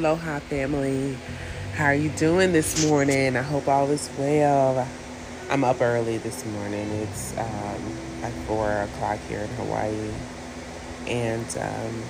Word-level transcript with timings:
Aloha 0.00 0.38
family. 0.38 1.14
How 1.74 1.84
are 1.84 1.94
you 1.94 2.08
doing 2.08 2.54
this 2.54 2.86
morning? 2.86 3.36
I 3.36 3.42
hope 3.42 3.68
all 3.68 3.90
is 3.90 4.08
well. 4.18 4.88
I'm 5.50 5.62
up 5.62 5.82
early 5.82 6.16
this 6.16 6.46
morning. 6.46 6.88
It's 7.02 7.36
um, 7.36 8.22
like 8.22 8.32
four 8.46 8.70
o'clock 8.70 9.18
here 9.28 9.40
in 9.40 9.48
Hawaii, 9.48 10.10
and 11.06 11.44
um, 11.58 12.02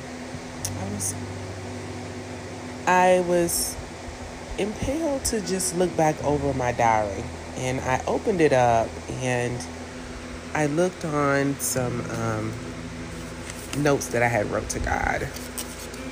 I 0.78 0.94
was 0.94 1.14
I 2.86 3.24
was 3.26 3.76
impelled 4.56 5.24
to 5.24 5.40
just 5.40 5.76
look 5.76 5.94
back 5.96 6.22
over 6.22 6.54
my 6.54 6.70
diary, 6.70 7.24
and 7.56 7.80
I 7.80 8.04
opened 8.06 8.40
it 8.40 8.52
up 8.52 8.88
and 9.20 9.60
I 10.54 10.66
looked 10.66 11.04
on 11.04 11.58
some 11.58 12.08
um, 12.12 12.52
notes 13.78 14.06
that 14.10 14.22
I 14.22 14.28
had 14.28 14.48
wrote 14.48 14.68
to 14.68 14.78
God. 14.78 15.26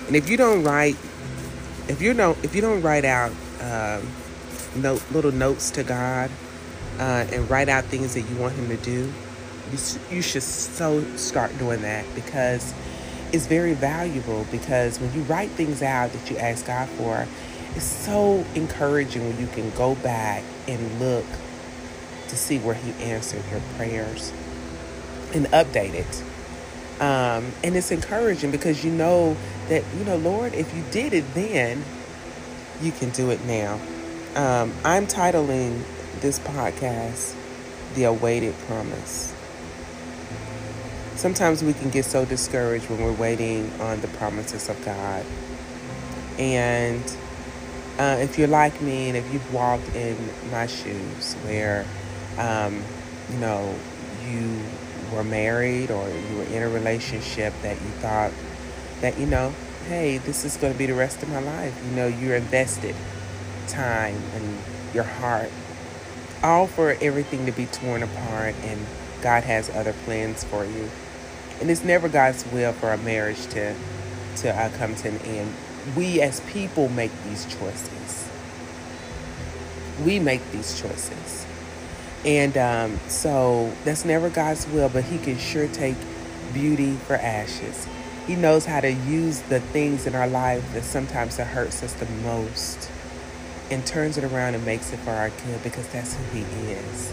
And 0.08 0.16
if 0.16 0.28
you 0.28 0.36
don't 0.36 0.64
write, 0.64 0.96
if 1.88 2.02
you 2.02 2.14
don't, 2.14 2.42
if 2.44 2.54
you 2.54 2.60
don't 2.60 2.82
write 2.82 3.04
out 3.04 3.32
um, 3.60 4.06
note 4.76 5.02
little 5.10 5.32
notes 5.32 5.70
to 5.72 5.82
God 5.82 6.30
uh, 6.98 7.26
and 7.32 7.48
write 7.50 7.68
out 7.68 7.84
things 7.84 8.14
that 8.14 8.22
you 8.22 8.36
want 8.36 8.54
Him 8.54 8.68
to 8.68 8.76
do, 8.76 9.12
you, 9.72 9.78
you 10.10 10.22
should 10.22 10.42
so 10.42 11.02
start 11.16 11.56
doing 11.58 11.82
that 11.82 12.04
because 12.14 12.74
it's 13.32 13.46
very 13.46 13.74
valuable. 13.74 14.46
Because 14.50 15.00
when 15.00 15.12
you 15.14 15.22
write 15.22 15.50
things 15.50 15.82
out 15.82 16.12
that 16.12 16.30
you 16.30 16.36
ask 16.36 16.66
God 16.66 16.88
for, 16.90 17.26
it's 17.74 17.84
so 17.84 18.44
encouraging 18.54 19.26
when 19.26 19.38
you 19.40 19.46
can 19.48 19.70
go 19.70 19.94
back 19.96 20.42
and 20.66 21.00
look 21.00 21.26
to 22.28 22.36
see 22.36 22.58
where 22.58 22.74
He 22.74 22.92
answered 23.02 23.42
your 23.50 23.60
prayers 23.76 24.32
and 25.34 25.46
update 25.46 25.94
it. 25.94 26.24
Um, 27.00 27.52
and 27.62 27.76
it's 27.76 27.90
encouraging 27.92 28.50
because 28.50 28.84
you 28.84 28.90
know 28.90 29.36
that, 29.68 29.84
you 29.96 30.04
know, 30.04 30.16
Lord, 30.16 30.52
if 30.54 30.74
you 30.76 30.82
did 30.90 31.12
it 31.12 31.24
then, 31.34 31.84
you 32.82 32.90
can 32.92 33.10
do 33.10 33.30
it 33.30 33.44
now. 33.44 33.78
Um, 34.34 34.72
I'm 34.84 35.06
titling 35.06 35.82
this 36.20 36.38
podcast 36.40 37.36
The 37.94 38.04
Awaited 38.04 38.54
Promise. 38.66 39.34
Sometimes 41.14 41.62
we 41.62 41.72
can 41.72 41.90
get 41.90 42.04
so 42.04 42.24
discouraged 42.24 42.88
when 42.90 43.02
we're 43.02 43.12
waiting 43.12 43.70
on 43.80 44.00
the 44.00 44.08
promises 44.08 44.68
of 44.68 44.84
God. 44.84 45.24
And 46.38 47.02
uh, 47.98 48.18
if 48.20 48.38
you're 48.38 48.48
like 48.48 48.80
me 48.80 49.08
and 49.08 49.16
if 49.16 49.32
you've 49.32 49.52
walked 49.52 49.88
in 49.96 50.16
my 50.50 50.66
shoes 50.66 51.34
where, 51.44 51.84
um, 52.38 52.82
you 53.30 53.38
know, 53.38 53.74
you 54.24 54.60
were 55.12 55.24
married 55.24 55.90
or 55.90 56.08
you 56.08 56.36
were 56.36 56.44
in 56.44 56.62
a 56.62 56.68
relationship 56.68 57.52
that 57.62 57.80
you 57.80 57.88
thought 58.00 58.32
that, 59.00 59.18
you 59.18 59.26
know, 59.26 59.52
hey, 59.88 60.18
this 60.18 60.44
is 60.44 60.56
going 60.56 60.72
to 60.72 60.78
be 60.78 60.86
the 60.86 60.94
rest 60.94 61.22
of 61.22 61.28
my 61.28 61.40
life. 61.40 61.80
You 61.88 61.96
know, 61.96 62.06
you're 62.06 62.36
invested 62.36 62.94
time 63.68 64.20
and 64.34 64.58
your 64.94 65.04
heart, 65.04 65.50
all 66.42 66.66
for 66.66 66.96
everything 67.00 67.46
to 67.46 67.52
be 67.52 67.66
torn 67.66 68.02
apart, 68.02 68.54
and 68.62 68.80
God 69.22 69.44
has 69.44 69.70
other 69.70 69.92
plans 70.04 70.44
for 70.44 70.64
you. 70.64 70.90
And 71.60 71.70
it's 71.70 71.84
never 71.84 72.08
God's 72.08 72.44
will 72.52 72.72
for 72.72 72.92
a 72.92 72.98
marriage 72.98 73.46
to 73.48 73.74
to 74.36 74.54
uh, 74.54 74.70
come 74.76 74.94
to 74.94 75.08
an 75.08 75.18
end. 75.18 75.52
We 75.96 76.20
as 76.20 76.40
people 76.40 76.88
make 76.88 77.10
these 77.24 77.44
choices. 77.46 78.28
We 80.04 80.20
make 80.20 80.48
these 80.52 80.80
choices. 80.80 81.47
And 82.24 82.56
um, 82.56 83.00
so 83.08 83.72
that's 83.84 84.04
never 84.04 84.28
God's 84.28 84.66
will, 84.68 84.88
but 84.88 85.04
He 85.04 85.18
can 85.18 85.38
sure 85.38 85.68
take 85.68 85.96
beauty 86.52 86.94
for 86.94 87.14
ashes. 87.14 87.86
He 88.26 88.34
knows 88.34 88.66
how 88.66 88.80
to 88.80 88.92
use 88.92 89.40
the 89.42 89.60
things 89.60 90.06
in 90.06 90.14
our 90.14 90.28
life 90.28 90.72
that 90.74 90.84
sometimes 90.84 91.36
that 91.36 91.46
hurts 91.46 91.82
us 91.82 91.94
the 91.94 92.06
most 92.22 92.90
and 93.70 93.86
turns 93.86 94.18
it 94.18 94.24
around 94.24 94.54
and 94.54 94.64
makes 94.64 94.92
it 94.92 94.98
for 94.98 95.10
our 95.10 95.30
good 95.30 95.62
because 95.62 95.86
that's 95.88 96.14
who 96.14 96.24
He 96.38 96.42
is. 96.72 97.12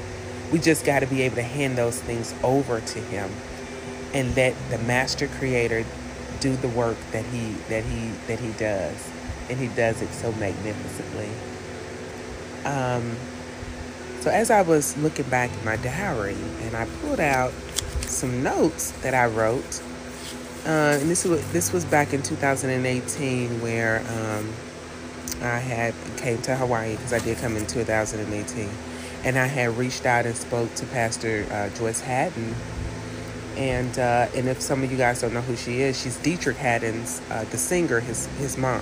We 0.52 0.60
just 0.60 0.86
got 0.86 1.00
to 1.00 1.08
be 1.08 1.22
able 1.24 1.36
to 1.36 1.44
hand 1.44 1.78
those 1.78 2.00
things 2.00 2.34
over 2.44 2.82
to 2.82 3.00
Him 3.00 3.30
and 4.14 4.36
let 4.36 4.56
the 4.70 4.78
Master 4.80 5.28
Creator 5.28 5.86
do 6.40 6.56
the 6.58 6.68
work 6.70 6.98
that 7.12 7.26
He 7.26 7.54
that 7.70 7.84
He 7.84 8.10
that 8.28 8.40
He 8.40 8.52
does, 8.54 9.10
and 9.50 9.60
He 9.60 9.68
does 9.70 10.02
it 10.02 10.12
so 10.12 10.32
magnificently. 10.34 11.30
Um, 12.66 13.16
so 14.26 14.32
as 14.32 14.50
I 14.50 14.64
was 14.64 14.98
looking 14.98 15.30
back 15.30 15.52
at 15.52 15.64
my 15.64 15.76
diary 15.76 16.36
and 16.64 16.76
I 16.76 16.88
pulled 17.00 17.20
out 17.20 17.54
some 18.08 18.42
notes 18.42 18.90
that 19.04 19.14
I 19.14 19.28
wrote, 19.28 19.84
uh, 20.66 20.98
and 21.00 21.08
this 21.08 21.26
was 21.26 21.52
this 21.52 21.72
was 21.72 21.86
back 21.86 22.12
in 22.12 22.24
2018 22.24 23.62
where 23.62 24.00
um, 24.00 24.52
I 25.44 25.60
had 25.60 25.94
came 26.18 26.42
to 26.42 26.56
Hawaii 26.56 26.96
because 26.96 27.14
I 27.14 27.20
did 27.20 27.38
come 27.38 27.56
in 27.56 27.68
2018, 27.68 28.68
and 29.26 29.38
I 29.38 29.46
had 29.46 29.78
reached 29.78 30.08
out 30.08 30.26
and 30.26 30.36
spoke 30.36 30.74
to 30.74 30.88
Pastor 30.88 31.46
uh, 31.52 31.70
Joyce 31.78 32.02
Haddon, 32.02 32.56
and 33.58 34.00
uh, 34.00 34.28
and 34.34 34.48
if 34.48 34.60
some 34.60 34.82
of 34.82 34.92
you 34.92 34.98
guys 34.98 35.22
don't 35.22 35.36
know 35.36 35.42
who 35.42 35.56
she 35.56 35.82
is, 35.82 36.02
she's 36.02 36.18
Deitrick 36.18 36.56
Haddon's 36.56 37.22
uh, 37.30 37.44
the 37.52 37.60
singer, 37.60 38.00
his 38.00 38.26
his 38.40 38.58
mom 38.58 38.82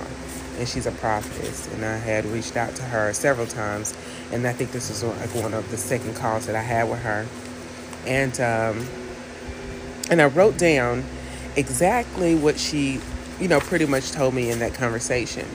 and 0.58 0.68
she's 0.68 0.86
a 0.86 0.92
prophetess. 0.92 1.72
And 1.74 1.84
I 1.84 1.96
had 1.96 2.24
reached 2.26 2.56
out 2.56 2.74
to 2.76 2.82
her 2.82 3.12
several 3.12 3.46
times, 3.46 3.94
and 4.32 4.46
I 4.46 4.52
think 4.52 4.72
this 4.72 4.90
is 4.90 5.02
like 5.02 5.34
one 5.34 5.54
of 5.54 5.70
the 5.70 5.76
second 5.76 6.14
calls 6.16 6.46
that 6.46 6.56
I 6.56 6.62
had 6.62 6.88
with 6.88 7.00
her. 7.00 7.26
And 8.06 8.38
um, 8.40 8.86
and 10.10 10.20
I 10.20 10.26
wrote 10.26 10.58
down 10.58 11.04
exactly 11.56 12.34
what 12.34 12.58
she, 12.58 13.00
you 13.40 13.48
know, 13.48 13.60
pretty 13.60 13.86
much 13.86 14.12
told 14.12 14.34
me 14.34 14.50
in 14.50 14.58
that 14.60 14.74
conversation, 14.74 15.46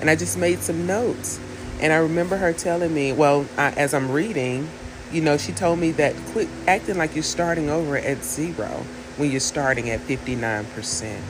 and 0.00 0.08
I 0.10 0.16
just 0.16 0.38
made 0.38 0.60
some 0.60 0.86
notes. 0.86 1.40
And 1.80 1.92
I 1.92 1.96
remember 1.96 2.36
her 2.36 2.52
telling 2.52 2.92
me, 2.92 3.12
well, 3.12 3.46
I, 3.56 3.70
as 3.70 3.94
I'm 3.94 4.10
reading, 4.10 4.68
you 5.12 5.20
know, 5.20 5.36
she 5.36 5.52
told 5.52 5.78
me 5.78 5.92
that 5.92 6.16
quit 6.32 6.48
acting 6.66 6.98
like 6.98 7.14
you're 7.14 7.22
starting 7.22 7.70
over 7.70 7.96
at 7.96 8.24
zero 8.24 8.84
when 9.16 9.30
you're 9.30 9.40
starting 9.40 9.90
at 9.90 10.00
59 10.00 10.64
percent 10.66 11.22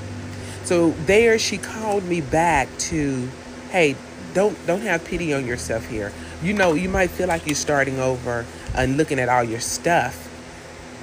so 0.68 0.90
there 1.06 1.38
she 1.38 1.56
called 1.56 2.04
me 2.04 2.20
back 2.20 2.68
to, 2.76 3.26
hey, 3.70 3.96
don't 4.34 4.54
don't 4.66 4.82
have 4.82 5.02
pity 5.02 5.32
on 5.32 5.46
yourself 5.46 5.88
here. 5.88 6.12
You 6.42 6.52
know, 6.52 6.74
you 6.74 6.90
might 6.90 7.08
feel 7.08 7.26
like 7.26 7.46
you're 7.46 7.54
starting 7.54 7.98
over 7.98 8.44
and 8.74 8.98
looking 8.98 9.18
at 9.18 9.30
all 9.30 9.42
your 9.42 9.60
stuff, 9.60 10.28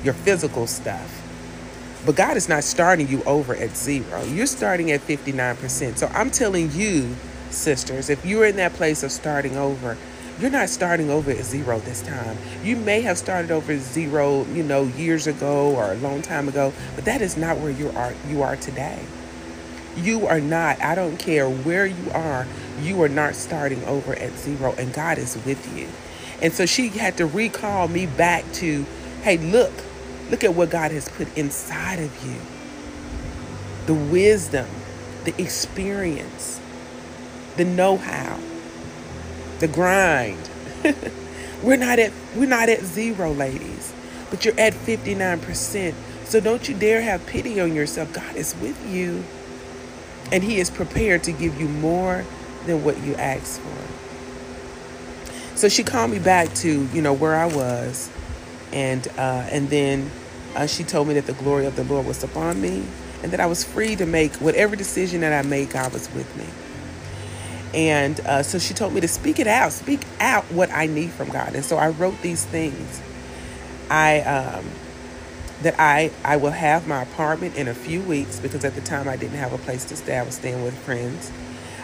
your 0.04 0.14
physical 0.14 0.68
stuff. 0.68 1.20
But 2.06 2.16
God 2.16 2.38
is 2.38 2.48
not 2.48 2.64
starting 2.64 3.08
you 3.08 3.24
over 3.24 3.56
at 3.56 3.76
zero. 3.76 4.24
You're 4.26 4.46
starting 4.46 4.92
at 4.92 5.02
59%. 5.02 5.98
So 5.98 6.12
I'm 6.14 6.30
telling 6.30 6.72
you, 6.72 7.16
sisters, 7.50 8.12
if 8.12 8.24
you're 8.24 8.46
in 8.46 8.58
that 8.58 8.74
place 8.74 9.02
of 9.02 9.12
starting 9.12 9.58
over, 9.58 9.98
you're 10.40 10.52
not 10.52 10.70
starting 10.70 11.10
over 11.10 11.32
at 11.32 11.44
zero 11.44 11.80
this 11.80 12.04
time. 12.04 12.38
You 12.64 12.76
may 12.76 13.02
have 13.02 13.18
started 13.18 13.50
over 13.50 13.76
zero, 13.80 14.46
you 14.54 14.62
know, 14.62 14.84
years 14.84 15.26
ago 15.26 15.76
or 15.76 15.92
a 15.92 15.96
long 15.96 16.22
time 16.22 16.48
ago, 16.48 16.72
but 16.94 17.06
that 17.06 17.24
is 17.24 17.36
not 17.36 17.58
where 17.58 17.72
you 17.72 17.90
are 17.90 18.14
you 18.30 18.44
are 18.44 18.58
today. 18.58 19.00
You 19.98 20.28
are 20.28 20.42
not, 20.42 20.82
I 20.82 20.96
don't 20.96 21.18
care 21.18 21.50
where 21.50 21.86
you 21.86 22.12
are, 22.12 22.46
you 22.82 23.02
are 23.04 23.10
not 23.10 23.36
starting 23.36 23.84
over 23.86 24.14
at 24.14 24.32
zero, 24.34 24.74
and 24.78 24.94
God 24.94 25.18
is 25.18 25.38
with 25.46 25.78
you. 25.78 25.88
And 26.42 26.54
so 26.54 26.66
she 26.66 26.90
had 26.90 27.18
to 27.18 27.26
recall 27.26 27.88
me 27.88 28.06
back 28.06 28.44
to, 28.54 28.86
hey, 29.24 29.38
look, 29.38 29.72
look 30.30 30.44
at 30.44 30.54
what 30.54 30.70
God 30.70 30.92
has 30.92 31.08
put 31.10 31.36
inside 31.38 32.00
of 32.00 32.26
you 32.26 32.36
the 33.86 33.94
wisdom, 33.94 34.68
the 35.26 35.42
experience, 35.42 36.60
the 37.56 37.64
know 37.64 37.98
how, 37.98 38.40
the 39.60 39.68
grind. 39.68 40.50
we're 41.64 41.78
not 41.78 42.00
at 42.00 42.12
we're 42.36 42.50
not 42.50 42.68
at 42.68 42.82
zero, 42.82 43.32
ladies, 43.32 43.94
but 44.30 44.44
you're 44.44 44.60
at 44.60 44.74
59%. 44.74 45.94
So 46.26 46.40
don't 46.40 46.68
you 46.68 46.76
dare 46.76 47.02
have 47.02 47.26
pity 47.28 47.60
on 47.62 47.76
yourself. 47.76 48.12
God 48.12 48.36
is 48.36 48.56
with 48.60 48.92
you. 48.92 49.24
And 50.32 50.44
He 50.44 50.60
is 50.60 50.70
prepared 50.70 51.24
to 51.24 51.32
give 51.32 51.60
you 51.60 51.68
more 51.68 52.26
than 52.66 52.84
what 52.84 53.02
you 53.04 53.16
ask 53.16 53.60
for. 53.62 53.96
So 55.56 55.70
she 55.70 55.84
called 55.84 56.12
me 56.12 56.20
back 56.20 56.54
to, 56.56 56.86
you 56.88 57.02
know, 57.02 57.14
where 57.14 57.36
I 57.36 57.46
was. 57.46 58.10
And, 58.74 59.08
uh, 59.18 59.48
and 59.52 59.70
then 59.70 60.12
uh, 60.56 60.68
she 60.68 60.84
told 60.84 61.08
me 61.08 61.14
that 61.14 61.28
the 61.28 61.34
glory 61.34 61.66
of 61.66 61.76
the 61.76 61.84
Lord 61.86 62.06
was 62.06 62.24
upon 62.24 62.62
me 62.62 62.84
and 63.24 63.32
that 63.32 63.40
I 63.40 63.46
was 63.46 63.64
free 63.64 63.96
to 63.96 64.06
make 64.06 64.34
whatever 64.36 64.76
decision 64.76 65.22
that 65.22 65.34
I 65.34 65.48
made, 65.48 65.70
God 65.70 65.94
was 65.94 66.14
with 66.14 66.36
me. 66.38 66.46
And 67.74 68.20
uh, 68.22 68.44
so 68.44 68.60
she 68.60 68.74
told 68.74 68.94
me 68.94 69.02
to 69.02 69.08
speak 69.08 69.40
it 69.40 69.48
out, 69.48 69.72
speak 69.74 70.02
out 70.20 70.44
what 70.46 70.72
I 70.72 70.86
need 70.88 71.10
from 71.12 71.30
God. 71.30 71.56
And 71.56 71.66
so 71.66 71.78
I 71.78 71.90
wrote 71.90 72.22
these 72.22 72.46
things. 72.46 73.02
I 73.90 74.22
um, 74.22 74.66
that 75.62 75.80
I, 75.80 76.12
I 76.24 76.38
will 76.38 76.52
have 76.52 76.88
my 76.88 77.04
apartment 77.04 77.56
in 77.56 77.68
a 77.68 77.74
few 77.74 78.02
weeks 78.02 78.40
because 78.40 78.66
at 78.66 78.76
the 78.76 78.82
time 78.82 79.08
I 79.08 79.16
didn't 79.16 79.38
have 79.38 79.54
a 79.54 79.58
place 79.58 79.86
to 79.86 79.96
stay. 79.96 80.18
I 80.18 80.24
was 80.24 80.36
staying 80.36 80.64
with 80.64 80.78
friends. 80.80 81.32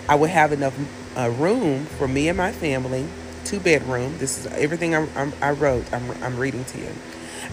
I 0.10 0.16
will 0.16 0.28
have 0.28 0.52
enough 0.52 0.78
uh, 1.18 1.30
room 1.30 1.86
for 1.86 2.08
me 2.08 2.28
and 2.28 2.38
my 2.38 2.52
family, 2.52 3.08
two 3.46 3.60
bedroom. 3.60 4.18
This 4.18 4.40
is 4.40 4.48
everything 4.48 4.96
I'm, 4.96 5.10
I'm, 5.16 5.34
i 5.42 5.52
wrote. 5.52 5.92
I'm, 5.94 6.12
I'm 6.24 6.38
reading 6.38 6.66
to 6.66 6.80
you. 6.80 6.92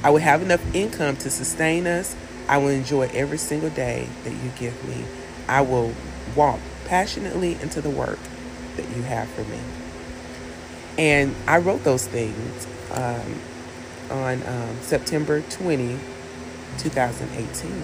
I 0.03 0.11
will 0.11 0.19
have 0.19 0.43
enough 0.43 0.75
income 0.75 1.17
to 1.19 1.31
sustain 1.31 1.87
us. 1.87 2.17
I 2.49 2.59
will 2.59 2.69
enjoy 2.69 3.09
every 3.12 3.38
single 3.38 3.70
day 3.70 4.09
that 4.25 4.32
you 4.32 4.50
give 4.59 4.88
me. 4.88 5.05
I 5.49 5.61
will 5.61 5.93
walk 6.35 6.61
passionately 6.87 7.55
into 7.61 7.81
the 7.81 7.91
work 7.91 8.19
that 8.76 8.88
you 8.97 9.03
have 9.03 9.29
for 9.31 9.44
me. 9.44 9.59
And 10.99 11.35
I 11.47 11.59
wrote 11.59 11.85
those 11.85 12.06
things 12.06 12.67
um, 12.93 13.41
on 14.10 14.43
um, 14.46 14.76
September 14.81 15.43
20, 15.43 15.99
2018. 16.78 17.82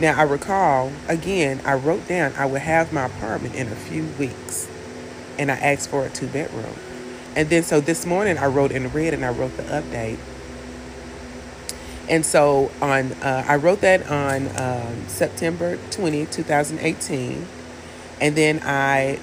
Now, 0.00 0.18
I 0.18 0.22
recall, 0.22 0.92
again, 1.08 1.60
I 1.64 1.74
wrote 1.74 2.08
down 2.08 2.32
I 2.36 2.46
would 2.46 2.62
have 2.62 2.92
my 2.92 3.06
apartment 3.06 3.54
in 3.54 3.68
a 3.68 3.76
few 3.76 4.04
weeks, 4.18 4.68
and 5.38 5.50
I 5.50 5.56
asked 5.56 5.90
for 5.90 6.04
a 6.06 6.10
two 6.10 6.26
bedroom. 6.26 6.74
And 7.36 7.48
then, 7.48 7.62
so 7.62 7.80
this 7.80 8.04
morning, 8.04 8.38
I 8.38 8.46
wrote 8.46 8.72
in 8.72 8.88
red 8.88 9.14
and 9.14 9.24
I 9.24 9.30
wrote 9.30 9.56
the 9.56 9.62
update. 9.64 10.18
And 12.08 12.26
so 12.26 12.70
on, 12.82 13.12
uh, 13.12 13.44
I 13.46 13.56
wrote 13.56 13.80
that 13.82 14.10
on 14.10 14.48
um, 14.58 15.08
September 15.08 15.78
20, 15.90 16.26
2018. 16.26 17.46
And 18.20 18.36
then 18.36 18.60
I 18.64 19.18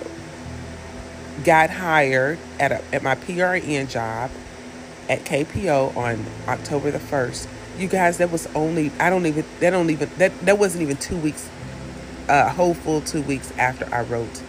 got 1.44 1.69
hired 1.69 2.40
at, 2.60 2.72
a, 2.72 2.84
at 2.94 3.04
my 3.04 3.16
PRN 3.16 3.90
job 3.90 4.31
at 5.10 5.26
KPO 5.26 5.98
on 5.98 6.24
October 6.48 6.92
the 6.92 7.00
1st 7.00 7.48
you 7.80 7.88
guys, 7.88 8.18
that 8.18 8.32
was 8.32 8.48
only 8.56 8.92
I 9.00 9.10
don't 9.10 9.26
even 9.26 9.46
that 9.60 9.72
don't 9.72 9.90
even 9.90 10.10
that 10.18 10.38
that 10.42 10.60
wasn't 10.60 10.84
even 10.84 10.98
two 10.98 11.18
weeks, 11.18 11.50
uh, 12.28 12.50
whole 12.50 12.74
full 12.74 13.02
two 13.02 13.22
weeks 13.22 13.52
after 13.58 13.88
I 13.94 14.02
wrote 14.02 14.44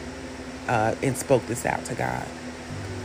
uh, 0.69 0.95
and 1.03 1.17
spoke 1.17 1.47
this 1.47 1.65
out 1.65 1.85
to 1.87 1.95
God. 1.95 2.27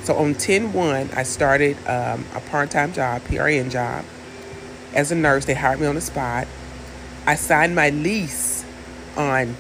So 0.04 0.16
on 0.18 0.36
10-1, 0.36 1.18
I 1.18 1.24
started 1.24 1.78
um, 1.88 2.25
a 2.36 2.40
part-time 2.40 2.94
job, 2.94 3.24
PRN 3.24 3.72
job, 3.72 4.06
as 4.94 5.12
a 5.12 5.16
nurse. 5.16 5.46
They 5.46 5.56
hired 5.56 5.80
me 5.80 5.88
on 5.88 5.96
the 5.96 6.02
spot. 6.02 6.48
I 7.25 7.34
signed 7.34 7.74
my 7.74 7.90
lease 7.90 8.63
on 9.18 9.56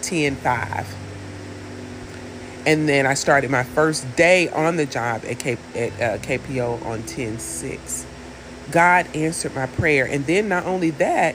10-5. 0.00 0.84
And 2.68 2.86
then 2.86 3.06
I 3.06 3.14
started 3.14 3.50
my 3.50 3.62
first 3.62 4.14
day 4.14 4.50
on 4.50 4.76
the 4.76 4.84
job 4.84 5.22
at, 5.24 5.38
K, 5.38 5.56
at 5.74 5.92
uh, 5.94 6.18
KPO 6.18 6.84
on 6.84 7.02
10-6. 7.04 8.04
God 8.70 9.06
answered 9.16 9.54
my 9.54 9.64
prayer. 9.64 10.04
And 10.04 10.26
then 10.26 10.50
not 10.50 10.66
only 10.66 10.90
that, 10.90 11.34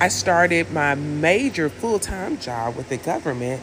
I 0.00 0.06
started 0.06 0.70
my 0.70 0.94
major 0.94 1.68
full-time 1.68 2.38
job 2.38 2.76
with 2.76 2.90
the 2.90 2.96
government 2.96 3.60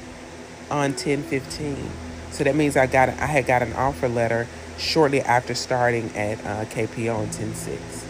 on 0.70 0.92
1015. 0.92 1.90
So 2.32 2.44
that 2.44 2.58
means 2.58 2.76
I 2.76 2.86
got 2.86 3.08
I 3.08 3.28
had 3.28 3.48
got 3.48 3.62
an 3.62 3.72
offer 3.74 4.10
letter 4.10 4.46
shortly 4.78 5.22
after 5.22 5.56
starting 5.56 6.14
at 6.18 6.38
uh, 6.46 6.66
KPO 6.66 7.16
on 7.16 7.28
106. 7.28 8.06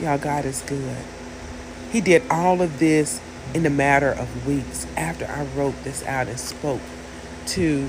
Y'all, 0.00 0.16
God 0.16 0.46
is 0.46 0.62
good. 0.62 0.96
He 1.92 2.00
did 2.00 2.22
all 2.30 2.62
of 2.62 2.78
this 2.78 3.20
in 3.52 3.66
a 3.66 3.70
matter 3.70 4.10
of 4.10 4.46
weeks 4.46 4.86
after 4.96 5.26
I 5.26 5.44
wrote 5.54 5.84
this 5.84 6.02
out 6.06 6.28
and 6.28 6.40
spoke 6.40 6.80
to, 7.48 7.88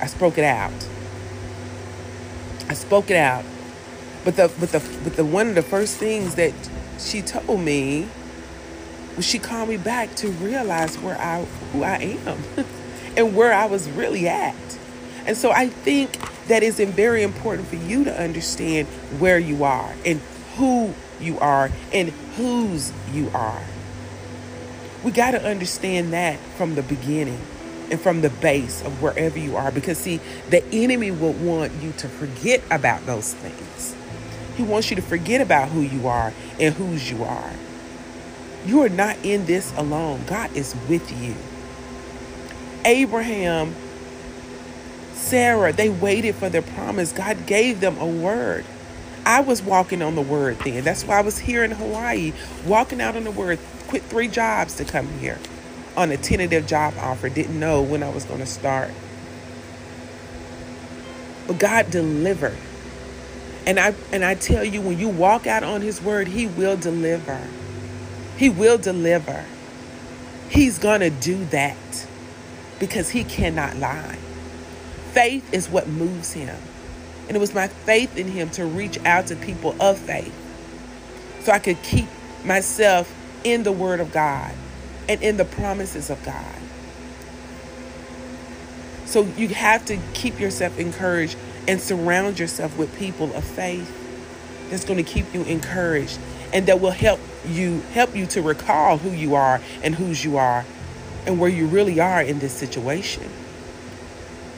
I 0.00 0.06
spoke 0.06 0.38
it 0.38 0.44
out. 0.44 0.72
I 2.68 2.74
spoke 2.74 3.10
it 3.10 3.16
out 3.16 3.44
but 4.26 4.34
the 4.34 4.50
but 4.58 4.72
the 4.72 4.80
but 5.04 5.14
the 5.14 5.24
one 5.24 5.48
of 5.48 5.54
the 5.54 5.62
first 5.62 5.98
things 5.98 6.34
that 6.34 6.52
she 6.98 7.22
told 7.22 7.60
me 7.60 8.08
was 9.14 9.24
she 9.24 9.38
called 9.38 9.68
me 9.68 9.76
back 9.76 10.12
to 10.16 10.30
realize 10.30 10.98
where 10.98 11.16
I 11.16 11.44
who 11.44 11.84
I 11.84 12.18
am 12.26 12.42
and 13.16 13.36
where 13.36 13.54
I 13.54 13.66
was 13.66 13.88
really 13.90 14.26
at. 14.26 14.56
And 15.26 15.36
so 15.36 15.52
I 15.52 15.68
think 15.68 16.18
that 16.48 16.64
is 16.64 16.80
very 16.80 17.22
important 17.22 17.68
for 17.68 17.76
you 17.76 18.02
to 18.02 18.20
understand 18.20 18.88
where 19.20 19.38
you 19.38 19.62
are 19.62 19.94
and 20.04 20.20
who 20.56 20.92
you 21.20 21.38
are 21.38 21.70
and 21.92 22.08
whose 22.34 22.92
you 23.12 23.30
are. 23.32 23.62
We 25.04 25.12
got 25.12 25.32
to 25.32 25.44
understand 25.44 26.12
that 26.12 26.40
from 26.56 26.74
the 26.74 26.82
beginning 26.82 27.40
and 27.90 28.00
from 28.00 28.20
the 28.22 28.30
base 28.30 28.82
of 28.84 29.02
wherever 29.02 29.38
you 29.38 29.56
are 29.56 29.72
because 29.72 29.98
see 29.98 30.20
the 30.50 30.64
enemy 30.72 31.10
will 31.10 31.34
want 31.34 31.72
you 31.82 31.92
to 31.92 32.08
forget 32.08 32.62
about 32.70 33.04
those 33.06 33.34
things 33.34 33.96
he 34.56 34.62
wants 34.62 34.88
you 34.90 34.96
to 34.96 35.02
forget 35.02 35.40
about 35.40 35.68
who 35.68 35.82
you 35.82 36.08
are 36.08 36.32
and 36.58 36.74
whose 36.74 37.10
you 37.10 37.22
are. 37.24 37.50
You 38.64 38.82
are 38.82 38.88
not 38.88 39.18
in 39.22 39.44
this 39.44 39.72
alone. 39.76 40.22
God 40.26 40.54
is 40.56 40.74
with 40.88 41.12
you. 41.22 41.34
Abraham, 42.84 43.74
Sarah, 45.12 45.72
they 45.72 45.90
waited 45.90 46.36
for 46.36 46.48
their 46.48 46.62
promise. 46.62 47.12
God 47.12 47.46
gave 47.46 47.80
them 47.80 47.98
a 47.98 48.06
word. 48.06 48.64
I 49.26 49.40
was 49.40 49.62
walking 49.62 50.02
on 50.02 50.14
the 50.14 50.22
word 50.22 50.58
then. 50.60 50.84
That's 50.84 51.04
why 51.04 51.18
I 51.18 51.20
was 51.20 51.38
here 51.38 51.64
in 51.64 51.72
Hawaii, 51.72 52.32
walking 52.64 53.00
out 53.00 53.16
on 53.16 53.24
the 53.24 53.30
word. 53.30 53.58
Quit 53.88 54.02
three 54.04 54.28
jobs 54.28 54.74
to 54.76 54.84
come 54.84 55.08
here 55.18 55.38
on 55.96 56.10
a 56.12 56.16
tentative 56.16 56.66
job 56.66 56.94
offer. 56.98 57.28
Didn't 57.28 57.58
know 57.58 57.82
when 57.82 58.02
I 58.02 58.10
was 58.10 58.24
going 58.24 58.40
to 58.40 58.46
start. 58.46 58.90
But 61.46 61.58
God 61.58 61.90
delivered. 61.90 62.56
And 63.66 63.80
I 63.80 63.94
and 64.12 64.24
I 64.24 64.34
tell 64.34 64.64
you 64.64 64.80
when 64.80 64.98
you 64.98 65.08
walk 65.08 65.46
out 65.46 65.62
on 65.62 65.80
his 65.80 66.00
word, 66.00 66.28
he 66.28 66.46
will 66.46 66.76
deliver. 66.76 67.40
He 68.36 68.48
will 68.48 68.78
deliver. 68.78 69.44
He's 70.48 70.78
going 70.78 71.00
to 71.00 71.10
do 71.10 71.44
that 71.46 72.06
because 72.78 73.10
he 73.10 73.24
cannot 73.24 73.76
lie. 73.76 74.18
Faith 75.12 75.52
is 75.52 75.68
what 75.68 75.88
moves 75.88 76.32
him. 76.32 76.56
And 77.26 77.36
it 77.36 77.40
was 77.40 77.54
my 77.54 77.66
faith 77.66 78.16
in 78.16 78.28
him 78.28 78.50
to 78.50 78.64
reach 78.64 78.98
out 79.04 79.26
to 79.28 79.36
people 79.36 79.74
of 79.80 79.98
faith 79.98 80.34
so 81.40 81.50
I 81.52 81.58
could 81.58 81.82
keep 81.82 82.06
myself 82.44 83.12
in 83.42 83.64
the 83.64 83.72
word 83.72 83.98
of 83.98 84.12
God 84.12 84.52
and 85.08 85.22
in 85.22 85.36
the 85.36 85.44
promises 85.44 86.10
of 86.10 86.22
God. 86.24 86.44
So 89.06 89.22
you 89.36 89.48
have 89.48 89.84
to 89.86 89.98
keep 90.14 90.40
yourself 90.40 90.78
encouraged 90.78 91.36
and 91.68 91.80
surround 91.80 92.38
yourself 92.38 92.76
with 92.76 92.94
people 92.98 93.34
of 93.34 93.44
faith 93.44 93.90
that's 94.70 94.84
going 94.84 95.02
to 95.02 95.08
keep 95.08 95.32
you 95.32 95.42
encouraged 95.44 96.18
and 96.52 96.66
that 96.66 96.80
will 96.80 96.90
help 96.90 97.20
you 97.46 97.80
help 97.92 98.16
you 98.16 98.26
to 98.26 98.42
recall 98.42 98.98
who 98.98 99.10
you 99.10 99.34
are 99.34 99.60
and 99.82 99.94
whose 99.94 100.24
you 100.24 100.36
are 100.36 100.64
and 101.26 101.38
where 101.38 101.50
you 101.50 101.66
really 101.66 102.00
are 102.00 102.22
in 102.22 102.38
this 102.38 102.52
situation. 102.52 103.28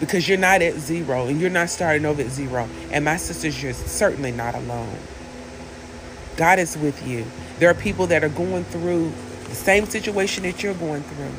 Because 0.00 0.28
you're 0.28 0.38
not 0.38 0.62
at 0.62 0.74
zero 0.76 1.26
and 1.26 1.40
you're 1.40 1.50
not 1.50 1.70
starting 1.70 2.06
over 2.06 2.22
at 2.22 2.28
zero. 2.28 2.68
And 2.90 3.04
my 3.04 3.16
sisters 3.16 3.62
you're 3.62 3.72
certainly 3.72 4.32
not 4.32 4.54
alone. 4.54 4.96
God 6.36 6.58
is 6.58 6.76
with 6.78 7.06
you. 7.06 7.26
There 7.58 7.68
are 7.68 7.74
people 7.74 8.06
that 8.06 8.22
are 8.22 8.28
going 8.28 8.64
through 8.64 9.12
the 9.48 9.54
same 9.54 9.86
situation 9.86 10.44
that 10.44 10.62
you're 10.62 10.74
going 10.74 11.02
through 11.02 11.32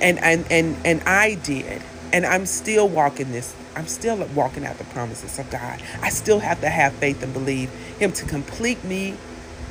and 0.00 0.18
and 0.20 0.46
and, 0.50 0.76
and 0.84 1.02
i 1.04 1.34
did 1.34 1.82
and 2.12 2.26
i'm 2.26 2.46
still 2.46 2.88
walking 2.88 3.32
this 3.32 3.54
I'm 3.76 3.86
still 3.86 4.16
walking 4.34 4.66
out 4.66 4.78
the 4.78 4.84
promises 4.84 5.38
of 5.38 5.48
God. 5.50 5.82
I 6.02 6.10
still 6.10 6.40
have 6.40 6.60
to 6.60 6.68
have 6.68 6.92
faith 6.94 7.22
and 7.22 7.32
believe 7.32 7.70
Him 7.98 8.12
to 8.12 8.26
complete 8.26 8.82
me, 8.84 9.14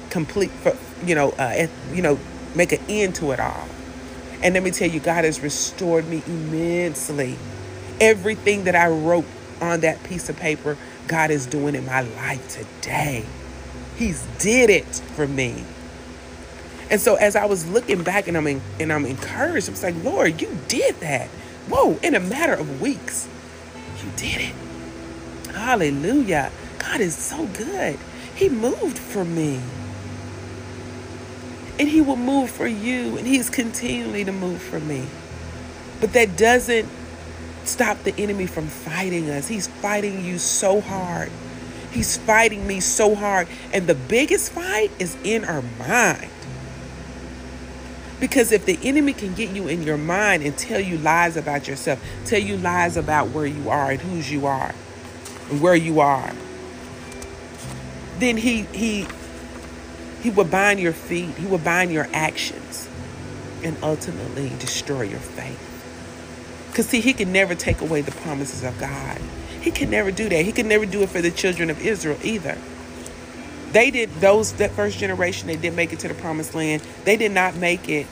complete 0.10 0.52
for 0.52 0.76
you 1.06 1.16
know, 1.16 1.32
uh, 1.32 1.68
you 1.94 2.02
know, 2.02 2.20
make 2.56 2.72
an 2.72 2.82
end 2.90 3.16
to 3.16 3.32
it 3.32 3.40
all. 3.40 3.68
And 4.42 4.54
let 4.54 4.64
me 4.64 4.72
tell 4.72 4.90
you, 4.90 5.00
God 5.00 5.26
has 5.26 5.42
restored 5.42 6.08
me 6.08 6.24
immensely. 6.26 7.38
Everything 8.00 8.64
that 8.64 8.76
I 8.76 8.88
wrote 8.88 9.26
on 9.62 9.82
that 9.82 10.02
piece 10.04 10.30
of 10.30 10.38
paper, 10.38 10.78
God 11.08 11.30
is 11.30 11.46
doing 11.46 11.76
in 11.76 11.86
my 11.86 12.02
life 12.02 12.48
today. 12.48 13.26
He's 13.98 14.26
did 14.40 14.70
it 14.70 14.86
for 14.88 15.28
me. 15.28 15.66
And 16.90 17.00
so 17.00 17.16
as 17.16 17.36
I 17.36 17.46
was 17.46 17.68
looking 17.70 18.04
back 18.04 18.28
and 18.28 18.36
I'm 18.36 18.48
in, 18.48 18.62
and 18.80 18.92
I'm 18.92 19.06
encouraged, 19.06 19.70
I'm 19.70 19.82
like, 19.82 20.04
Lord, 20.04 20.42
you 20.42 20.58
did 20.68 20.96
that. 21.02 21.28
Whoa, 21.68 21.98
in 22.02 22.16
a 22.16 22.20
matter 22.20 22.54
of 22.54 22.82
weeks. 22.82 23.28
You 24.04 24.10
did 24.16 24.42
it. 24.42 24.56
Hallelujah. 25.54 26.52
God 26.80 27.00
is 27.02 27.16
so 27.16 27.46
good. 27.48 28.00
He 28.36 28.50
moved 28.50 28.98
for 28.98 29.24
me. 29.24 29.60
And 31.78 31.88
He 31.88 32.02
will 32.02 32.16
move 32.16 32.50
for 32.50 32.68
you. 32.68 33.18
And 33.18 33.28
He's 33.28 33.50
continually 33.50 34.26
to 34.26 34.32
move 34.32 34.62
for 34.62 34.80
me. 34.80 35.06
But 36.00 36.14
that 36.14 36.38
doesn't 36.38 36.88
stop 37.66 38.02
the 38.04 38.16
enemy 38.18 38.48
from 38.48 38.68
fighting 38.68 39.30
us. 39.30 39.48
He's 39.48 39.68
fighting 39.68 40.26
you 40.26 40.40
so 40.40 40.82
hard. 40.82 41.30
He's 41.92 42.18
fighting 42.18 42.66
me 42.66 42.80
so 42.80 43.16
hard. 43.16 43.48
And 43.74 43.86
the 43.86 43.96
biggest 43.96 44.52
fight 44.54 44.92
is 44.98 45.18
in 45.24 45.46
our 45.46 45.62
mind. 45.78 46.30
Because 48.20 48.52
if 48.52 48.66
the 48.66 48.78
enemy 48.84 49.14
can 49.14 49.34
get 49.34 49.52
you 49.52 49.68
in 49.68 49.84
your 49.84 49.98
mind 49.98 50.44
and 50.44 50.58
tell 50.58 50.80
you 50.80 50.98
lies 50.98 51.38
about 51.38 51.68
yourself, 51.68 52.04
tell 52.26 52.40
you 52.40 52.58
lies 52.58 52.98
about 52.98 53.30
where 53.30 53.46
you 53.46 53.70
are 53.70 53.92
and 53.92 54.02
whose 54.02 54.32
you 54.32 54.46
are 54.46 54.74
and 55.50 55.62
where 55.62 55.76
you 55.76 56.00
are, 56.02 56.34
then 58.20 58.36
he 58.38 58.64
he 58.74 59.08
he 60.22 60.30
will 60.30 60.44
bind 60.44 60.80
your 60.80 60.92
feet, 60.92 61.36
he 61.36 61.46
will 61.46 61.60
bind 61.60 61.94
your 61.94 62.08
actions 62.14 62.90
and 63.64 63.78
ultimately 63.82 64.50
destroy 64.60 65.04
your 65.04 65.20
faith. 65.20 65.66
Because 66.70 66.88
see, 66.88 67.02
he 67.02 67.14
can 67.14 67.32
never 67.32 67.56
take 67.56 67.82
away 67.82 68.02
the 68.02 68.12
promises 68.12 68.64
of 68.64 68.78
God. 68.80 69.20
He 69.62 69.72
can 69.72 69.90
never 69.90 70.12
do 70.12 70.30
that. 70.30 70.46
He 70.46 70.52
can 70.52 70.68
never 70.68 70.86
do 70.86 71.02
it 71.04 71.10
for 71.10 71.22
the 71.22 71.32
children 71.32 71.70
of 71.70 71.82
Israel 71.86 72.18
either. 72.24 72.58
They 73.72 73.92
did 73.92 74.10
those 74.16 74.54
that 74.54 74.72
first 74.72 74.98
generation 74.98 75.48
they 75.48 75.56
didn't 75.56 75.76
make 75.76 75.94
it 75.94 76.00
to 76.00 76.08
the 76.08 76.16
promised 76.16 76.56
land. 76.56 76.82
They 77.06 77.18
did 77.18 77.32
not 77.32 77.56
make 77.56 77.88
it 77.88 78.08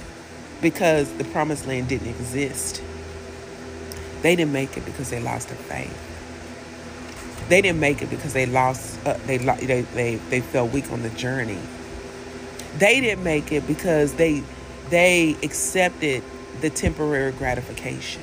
because 0.62 1.12
the 1.14 1.24
promised 1.24 1.66
land 1.66 1.88
didn't 1.88 2.10
exist. 2.10 2.82
They 4.22 4.36
didn't 4.36 4.54
make 4.54 4.78
it 4.78 4.86
because 4.86 5.10
they 5.10 5.20
lost 5.20 5.50
their 5.50 5.58
faith. 5.58 6.04
They 7.50 7.62
didn't 7.62 7.80
make 7.80 8.02
it 8.02 8.10
because 8.10 8.34
they 8.34 8.46
lost. 8.46 9.00
Uh, 9.06 9.18
they, 9.26 9.38
they 9.38 9.82
they 9.82 10.16
they 10.16 10.42
fell 10.42 10.68
weak 10.68 10.92
on 10.92 11.02
the 11.02 11.10
journey. 11.12 11.60
They 12.78 13.02
didn't 13.02 13.24
make 13.24 13.52
it 13.52 13.66
because 13.66 14.14
they 14.14 14.44
they 14.90 15.36
accepted 15.42 16.24
the 16.62 16.70
temporary 16.70 17.32
gratification. 17.32 18.22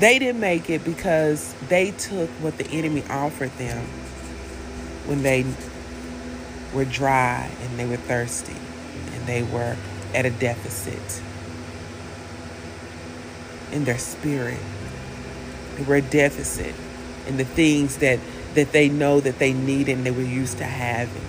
They 0.00 0.18
didn't 0.18 0.40
make 0.40 0.68
it 0.68 0.84
because 0.84 1.54
they 1.68 1.92
took 1.92 2.28
what 2.42 2.58
the 2.58 2.66
enemy 2.70 3.04
offered 3.08 3.50
them 3.52 3.86
when 5.06 5.22
they 5.22 5.44
were 6.74 6.84
dry 6.84 7.50
and 7.62 7.78
they 7.78 7.86
were 7.86 7.96
thirsty 7.96 8.56
and 9.14 9.26
they 9.26 9.42
were 9.42 9.76
at 10.14 10.26
a 10.26 10.30
deficit 10.30 11.22
in 13.72 13.84
their 13.84 13.98
spirit. 13.98 14.60
They 15.76 15.84
were 15.84 15.96
a 15.96 16.02
deficit 16.02 16.74
in 17.26 17.36
the 17.36 17.44
things 17.44 17.98
that, 17.98 18.18
that 18.54 18.72
they 18.72 18.88
know 18.88 19.20
that 19.20 19.38
they 19.38 19.52
need 19.52 19.88
and 19.88 20.04
they 20.04 20.10
were 20.10 20.22
used 20.22 20.58
to 20.58 20.64
having. 20.64 21.22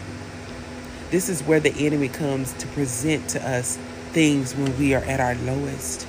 This 1.12 1.30
is 1.30 1.42
where 1.44 1.60
the 1.60 1.74
enemy 1.86 2.10
comes 2.10 2.54
to 2.54 2.68
present 2.68 3.30
to 3.30 3.48
us 3.48 3.78
things 4.12 4.56
when 4.56 4.78
we 4.78 4.94
are 4.94 5.04
at 5.04 5.20
our 5.20 5.36
lowest, 5.36 6.04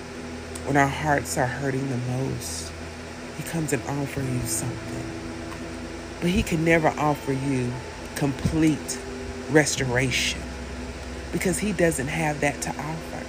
when 0.66 0.76
our 0.76 0.88
hearts 0.88 1.38
are 1.38 1.46
hurting 1.46 1.88
the 1.88 1.96
most. 2.12 2.72
He 3.36 3.44
comes 3.44 3.72
and 3.72 3.82
offers 3.84 4.28
you 4.28 4.40
something. 4.42 5.17
But 6.20 6.30
he 6.30 6.42
can 6.42 6.64
never 6.64 6.88
offer 6.88 7.32
you 7.32 7.72
complete 8.16 8.98
restoration 9.50 10.40
because 11.32 11.58
he 11.58 11.72
doesn't 11.72 12.08
have 12.08 12.40
that 12.40 12.60
to 12.62 12.70
offer. 12.70 13.24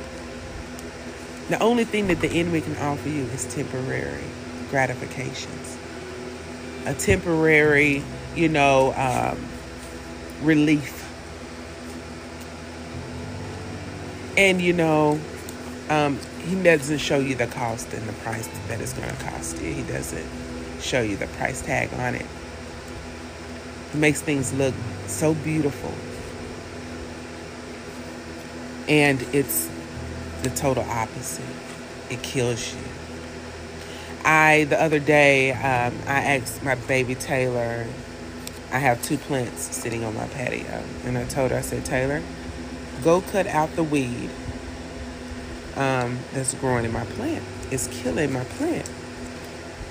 The 1.50 1.62
only 1.62 1.84
thing 1.84 2.08
that 2.08 2.22
the 2.22 2.29
enemy 2.29 2.62
can 2.62 2.77
offer 2.77 3.10
you 3.10 3.24
is 3.24 3.46
temporary 3.53 4.24
gratifications, 4.69 5.77
a 6.86 6.93
temporary, 6.93 8.03
you 8.36 8.50
know, 8.50 8.93
um, 8.96 9.43
relief. 10.46 10.96
And, 14.38 14.62
you 14.62 14.74
know, 14.74 15.19
um, 15.89 16.19
he 16.46 16.62
doesn't 16.62 17.00
show 17.00 17.17
you 17.19 17.36
the 17.36 17.48
cost 17.48 17.93
and 17.93 18.08
the 18.08 18.13
price 18.13 18.48
that 18.67 18.79
it's 18.79 18.93
going 18.93 19.10
to 19.10 19.24
cost 19.24 19.60
you. 19.62 19.74
He 19.74 19.84
doesn't 19.84 20.25
show 20.79 21.01
you 21.01 21.17
the 21.17 21.27
price 21.27 21.62
tag 21.62 21.91
on 21.96 22.15
it. 22.15 22.25
It 23.93 23.98
makes 23.98 24.22
things 24.22 24.53
look 24.53 24.74
so 25.08 25.34
beautiful. 25.34 25.93
And 28.88 29.22
it's 29.34 29.69
the 30.43 30.50
total 30.50 30.84
opposite. 30.84 31.46
It 32.10 32.22
kills 32.22 32.74
you. 32.74 32.81
I, 34.25 34.65
the 34.65 34.81
other 34.81 35.00
day, 35.00 35.51
um, 35.51 35.96
I 36.08 36.38
asked 36.38 36.63
my 36.63 36.75
baby 36.75 37.15
Taylor, 37.15 37.86
I 38.72 38.79
have 38.79 39.01
two 39.01 39.17
plants 39.17 39.75
sitting 39.75 40.03
on 40.03 40.15
my 40.15 40.27
patio. 40.27 40.84
And 41.05 41.17
I 41.17 41.25
told 41.25 41.51
her, 41.51 41.58
I 41.58 41.62
said, 41.62 41.86
Taylor, 41.86 42.22
go 43.03 43.22
cut 43.22 43.48
out 43.48 43.75
the 43.75 43.84
weed 43.84 44.29
um, 45.75 46.19
that's 46.34 46.53
growing 46.55 46.86
in 46.86 46.91
my 46.91 47.05
plant. 47.05 47.43
It's 47.72 47.88
killing 47.88 48.34
my 48.34 48.43
plant. 48.43 48.89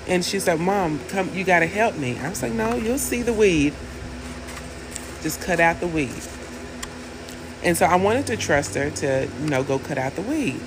And 0.07 0.23
she's 0.23 0.47
like, 0.47 0.59
Mom, 0.59 0.99
come, 1.09 1.33
you 1.33 1.43
got 1.43 1.59
to 1.59 1.67
help 1.67 1.95
me. 1.95 2.17
I 2.19 2.29
was 2.29 2.41
like, 2.41 2.53
No, 2.53 2.75
you'll 2.75 2.97
see 2.97 3.21
the 3.21 3.33
weed. 3.33 3.73
Just 5.21 5.41
cut 5.41 5.59
out 5.59 5.79
the 5.79 5.87
weed. 5.87 6.21
And 7.63 7.77
so 7.77 7.85
I 7.85 7.95
wanted 7.95 8.27
to 8.27 8.37
trust 8.37 8.75
her 8.75 8.89
to, 8.89 9.29
you 9.41 9.49
know, 9.49 9.63
go 9.63 9.79
cut 9.79 9.97
out 9.97 10.15
the 10.15 10.21
weed. 10.21 10.61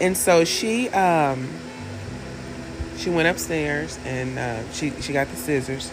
And 0.00 0.16
so 0.16 0.44
she 0.44 0.88
um 0.90 1.48
she 2.96 3.10
went 3.10 3.28
upstairs 3.28 3.98
and 4.04 4.38
uh, 4.38 4.70
she 4.72 4.90
she 5.00 5.12
got 5.12 5.28
the 5.28 5.36
scissors 5.36 5.90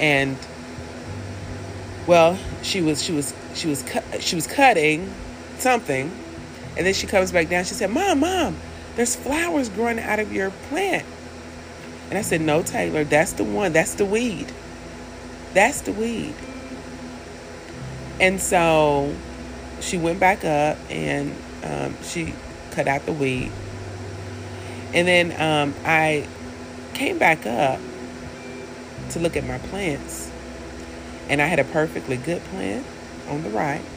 and 0.00 0.36
well, 2.06 2.38
she 2.62 2.80
was 2.80 3.02
she 3.02 3.12
was 3.12 3.34
she 3.54 3.68
was 3.68 3.82
cu- 3.82 4.20
she 4.20 4.34
was 4.34 4.46
cutting 4.46 5.12
something 5.58 6.10
and 6.76 6.86
then 6.86 6.94
she 6.94 7.06
comes 7.06 7.30
back 7.32 7.48
down. 7.48 7.64
She 7.64 7.74
said, 7.74 7.90
"Mom, 7.90 8.20
mom, 8.20 8.56
there's 8.96 9.14
flowers 9.14 9.68
growing 9.68 10.00
out 10.00 10.18
of 10.18 10.32
your 10.32 10.50
plant." 10.68 11.06
And 12.08 12.18
I 12.18 12.22
said, 12.22 12.40
"No, 12.40 12.62
Taylor, 12.62 13.04
that's 13.04 13.32
the 13.34 13.44
one. 13.44 13.72
That's 13.72 13.94
the 13.94 14.04
weed. 14.04 14.52
That's 15.54 15.82
the 15.82 15.92
weed." 15.92 16.34
And 18.22 18.40
so 18.40 19.12
she 19.80 19.98
went 19.98 20.20
back 20.20 20.44
up 20.44 20.78
and 20.88 21.34
um, 21.64 21.96
she 22.04 22.32
cut 22.70 22.86
out 22.86 23.04
the 23.04 23.12
weed. 23.12 23.50
And 24.94 25.08
then 25.08 25.32
um, 25.40 25.74
I 25.84 26.28
came 26.94 27.18
back 27.18 27.46
up 27.46 27.80
to 29.10 29.18
look 29.18 29.36
at 29.36 29.44
my 29.44 29.58
plants. 29.58 30.30
And 31.28 31.42
I 31.42 31.46
had 31.46 31.58
a 31.58 31.64
perfectly 31.64 32.16
good 32.16 32.44
plant 32.44 32.86
on 33.28 33.42
the 33.42 33.50
right. 33.50 33.82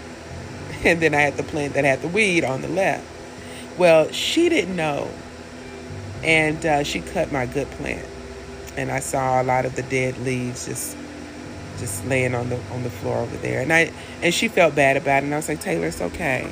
And 0.83 0.99
then 0.99 1.13
I 1.15 1.21
had 1.21 1.37
the 1.37 1.43
plant 1.43 1.73
that 1.75 1.83
had 1.83 2.01
the 2.01 2.07
weed 2.07 2.43
on 2.43 2.61
the 2.61 2.67
left. 2.67 3.05
Well, 3.77 4.11
she 4.11 4.49
didn't 4.49 4.75
know. 4.75 5.09
And 6.23 6.63
uh, 6.65 6.83
she 6.83 6.99
cut 6.99 7.31
my 7.31 7.45
good 7.45 7.69
plant. 7.71 8.07
And 8.75 8.91
I 8.91 8.99
saw 8.99 9.41
a 9.41 9.43
lot 9.43 9.65
of 9.65 9.75
the 9.75 9.83
dead 9.83 10.17
leaves 10.19 10.65
just 10.65 10.97
just 11.77 12.05
laying 12.05 12.35
on 12.35 12.49
the 12.49 12.59
on 12.71 12.83
the 12.83 12.89
floor 12.89 13.17
over 13.17 13.37
there. 13.37 13.61
And 13.61 13.71
I 13.71 13.91
and 14.21 14.33
she 14.33 14.47
felt 14.47 14.75
bad 14.75 14.97
about 14.97 15.23
it. 15.23 15.25
And 15.25 15.33
I 15.33 15.37
was 15.37 15.49
like, 15.49 15.59
Taylor, 15.61 15.87
it's 15.87 16.01
okay. 16.01 16.49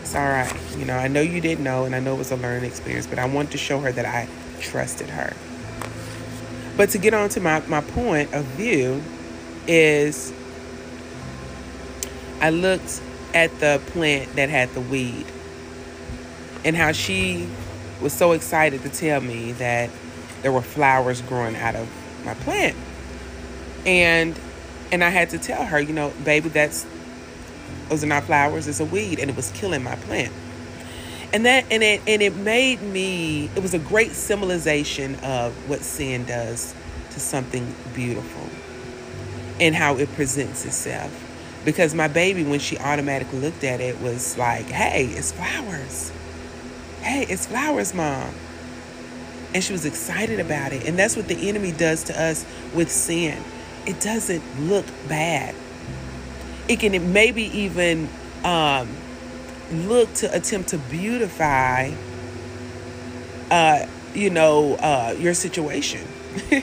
It's 0.00 0.14
all 0.14 0.22
right. 0.22 0.54
You 0.76 0.84
know, 0.84 0.96
I 0.96 1.08
know 1.08 1.20
you 1.20 1.40
didn't 1.40 1.64
know, 1.64 1.84
and 1.84 1.94
I 1.94 2.00
know 2.00 2.14
it 2.14 2.18
was 2.18 2.30
a 2.30 2.36
learning 2.36 2.64
experience, 2.64 3.06
but 3.06 3.18
I 3.18 3.26
wanted 3.26 3.52
to 3.52 3.58
show 3.58 3.80
her 3.80 3.92
that 3.92 4.06
I 4.06 4.28
trusted 4.60 5.10
her. 5.10 5.34
But 6.78 6.90
to 6.90 6.98
get 6.98 7.12
on 7.12 7.28
to 7.30 7.40
my, 7.40 7.60
my 7.66 7.80
point 7.80 8.32
of 8.32 8.44
view 8.44 9.02
is 9.66 10.32
I 12.40 12.50
looked 12.50 13.02
at 13.34 13.50
the 13.58 13.82
plant 13.88 14.34
that 14.36 14.48
had 14.48 14.72
the 14.74 14.80
weed 14.80 15.26
and 16.64 16.76
how 16.76 16.92
she 16.92 17.48
was 18.00 18.12
so 18.12 18.32
excited 18.32 18.82
to 18.82 18.88
tell 18.88 19.20
me 19.20 19.52
that 19.52 19.90
there 20.42 20.52
were 20.52 20.62
flowers 20.62 21.20
growing 21.22 21.56
out 21.56 21.74
of 21.74 21.88
my 22.24 22.34
plant 22.34 22.76
and 23.88 24.38
and 24.92 25.02
I 25.02 25.08
had 25.08 25.30
to 25.30 25.38
tell 25.38 25.64
her, 25.64 25.80
you 25.80 25.94
know, 25.94 26.12
baby, 26.24 26.50
that's 26.50 26.86
those 27.88 28.04
are 28.04 28.06
not 28.06 28.24
flowers, 28.24 28.68
it's 28.68 28.80
a 28.80 28.84
weed, 28.84 29.18
and 29.18 29.30
it 29.30 29.36
was 29.36 29.50
killing 29.52 29.82
my 29.82 29.96
plant. 29.96 30.32
And 31.32 31.46
that 31.46 31.64
and 31.70 31.82
it 31.82 32.02
and 32.06 32.20
it 32.22 32.36
made 32.36 32.82
me 32.82 33.50
it 33.56 33.62
was 33.62 33.72
a 33.72 33.78
great 33.78 34.12
symbolization 34.12 35.14
of 35.16 35.54
what 35.68 35.80
sin 35.80 36.26
does 36.26 36.74
to 37.12 37.20
something 37.20 37.74
beautiful 37.94 38.48
and 39.58 39.74
how 39.74 39.96
it 39.96 40.12
presents 40.14 40.66
itself. 40.66 41.24
Because 41.64 41.94
my 41.94 42.08
baby, 42.08 42.44
when 42.44 42.60
she 42.60 42.78
automatically 42.78 43.40
looked 43.40 43.64
at 43.64 43.80
it, 43.80 44.00
was 44.00 44.38
like, 44.38 44.66
hey, 44.66 45.06
it's 45.06 45.32
flowers. 45.32 46.12
Hey, 47.00 47.26
it's 47.28 47.46
flowers, 47.46 47.92
mom. 47.94 48.32
And 49.54 49.64
she 49.64 49.72
was 49.72 49.84
excited 49.84 50.40
about 50.40 50.72
it. 50.72 50.86
And 50.86 50.98
that's 50.98 51.16
what 51.16 51.26
the 51.26 51.48
enemy 51.48 51.72
does 51.72 52.04
to 52.04 52.22
us 52.22 52.46
with 52.74 52.90
sin 52.90 53.42
it 53.88 54.00
doesn't 54.00 54.42
look 54.60 54.84
bad. 55.08 55.54
It 56.68 56.78
can 56.80 57.10
maybe 57.14 57.44
even 57.58 58.06
um, 58.44 58.86
look 59.72 60.12
to 60.14 60.32
attempt 60.34 60.68
to 60.70 60.78
beautify, 60.78 61.92
uh, 63.50 63.86
you 64.12 64.28
know, 64.28 64.74
uh, 64.74 65.16
your 65.18 65.32
situation. 65.32 66.06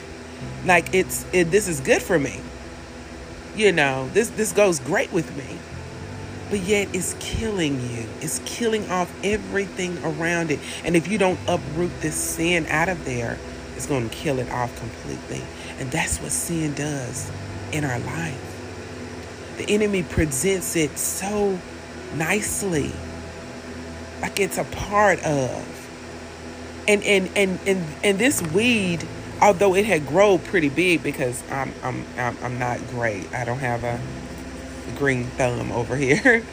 like 0.64 0.94
it's 0.94 1.26
it, 1.32 1.50
this 1.50 1.66
is 1.66 1.80
good 1.80 2.00
for 2.00 2.16
me. 2.16 2.40
You 3.56 3.72
know, 3.72 4.08
this 4.12 4.28
this 4.30 4.52
goes 4.52 4.78
great 4.78 5.12
with 5.12 5.36
me. 5.36 5.58
But 6.48 6.60
yet 6.60 6.94
it's 6.94 7.16
killing 7.18 7.80
you. 7.90 8.06
It's 8.20 8.40
killing 8.44 8.88
off 8.88 9.12
everything 9.24 9.98
around 10.04 10.52
it. 10.52 10.60
And 10.84 10.94
if 10.94 11.08
you 11.08 11.18
don't 11.18 11.40
uproot 11.48 11.90
this 12.02 12.14
sin 12.14 12.66
out 12.66 12.88
of 12.88 13.04
there, 13.04 13.36
it's 13.76 13.86
going 13.86 14.08
to 14.08 14.14
kill 14.14 14.38
it 14.38 14.50
off 14.50 14.74
completely. 14.78 15.42
And 15.78 15.90
that's 15.90 16.18
what 16.20 16.32
sin 16.32 16.74
does 16.74 17.30
in 17.72 17.84
our 17.84 17.98
life. 18.00 19.54
The 19.58 19.70
enemy 19.72 20.02
presents 20.02 20.76
it 20.76 20.98
so 20.98 21.58
nicely, 22.14 22.92
like 24.20 24.40
it's 24.40 24.58
a 24.58 24.64
part 24.64 25.22
of. 25.24 25.72
And 26.88 27.02
and 27.04 27.30
and 27.36 27.58
and, 27.66 27.84
and 28.04 28.18
this 28.18 28.40
weed, 28.42 29.06
although 29.42 29.74
it 29.74 29.84
had 29.84 30.06
grown 30.06 30.38
pretty 30.38 30.68
big, 30.68 31.02
because 31.02 31.42
I'm 31.50 31.72
I'm 31.82 32.04
I'm, 32.16 32.36
I'm 32.42 32.58
not 32.58 32.78
great. 32.88 33.32
I 33.34 33.44
don't 33.44 33.58
have 33.58 33.82
a 33.84 34.00
green 34.96 35.24
thumb 35.24 35.72
over 35.72 35.96
here. 35.96 36.44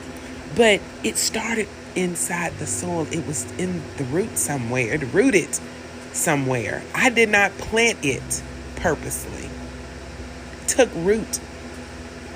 but 0.56 0.80
it 1.02 1.16
started 1.16 1.68
inside 1.94 2.52
the 2.58 2.66
soil. 2.66 3.06
It 3.10 3.26
was 3.26 3.50
in 3.52 3.82
the 3.96 4.04
root 4.04 4.36
somewhere. 4.38 4.94
It 4.94 5.02
rooted 5.12 5.58
somewhere. 6.12 6.82
I 6.94 7.10
did 7.10 7.28
not 7.28 7.52
plant 7.58 7.98
it 8.04 8.42
purposely. 8.76 9.48
It 10.62 10.68
took 10.68 10.90
root. 10.96 11.36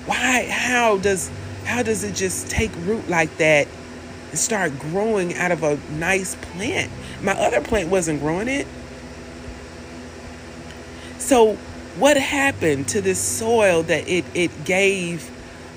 Why 0.06 0.48
how 0.50 0.98
does 0.98 1.30
how 1.64 1.82
does 1.82 2.04
it 2.04 2.14
just 2.14 2.50
take 2.50 2.70
root 2.84 3.08
like 3.08 3.36
that 3.38 3.68
and 4.32 4.38
start 4.38 4.78
growing 4.78 5.34
out 5.36 5.52
of 5.52 5.62
a 5.62 5.78
nice 5.92 6.34
plant. 6.36 6.90
My 7.22 7.32
other 7.32 7.60
plant 7.60 7.90
wasn't 7.90 8.20
growing 8.20 8.48
it. 8.48 8.66
So, 11.18 11.54
what 11.98 12.16
happened 12.16 12.88
to 12.88 13.00
this 13.00 13.20
soil 13.20 13.82
that 13.84 14.08
it, 14.08 14.24
it 14.34 14.64
gave 14.64 15.30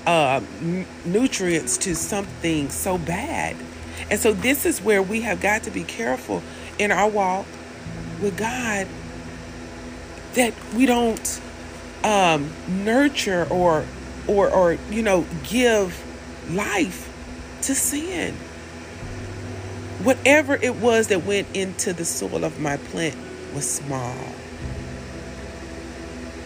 uh, 0.06 0.40
n- 0.60 0.86
nutrients 1.04 1.76
to 1.78 1.94
something 1.94 2.70
so 2.70 2.98
bad? 2.98 3.56
And 4.10 4.18
so, 4.18 4.32
this 4.32 4.66
is 4.66 4.80
where 4.80 5.02
we 5.02 5.20
have 5.20 5.40
got 5.40 5.62
to 5.64 5.70
be 5.70 5.84
careful 5.84 6.42
in 6.78 6.90
our 6.90 7.08
walk 7.08 7.46
with 8.20 8.36
God 8.36 8.86
that 10.34 10.54
we 10.74 10.86
don't 10.86 11.40
um, 12.04 12.50
nurture 12.68 13.46
or 13.50 13.84
or 14.26 14.50
or 14.50 14.78
you 14.90 15.02
know 15.02 15.26
give 15.44 16.02
life 16.50 17.12
to 17.62 17.74
sin. 17.74 18.34
Whatever 20.02 20.54
it 20.54 20.76
was 20.76 21.08
that 21.08 21.24
went 21.24 21.48
into 21.56 21.92
the 21.92 22.04
soil 22.04 22.44
of 22.44 22.60
my 22.60 22.76
plant 22.76 23.16
was 23.54 23.68
small. 23.68 24.14